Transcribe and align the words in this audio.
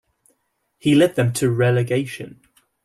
He 0.79 0.95
led 0.95 1.13
them 1.15 1.31
to 1.33 1.51
relegation. 1.51 2.41